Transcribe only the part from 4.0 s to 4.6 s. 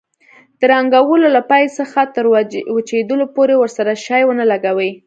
شی ونه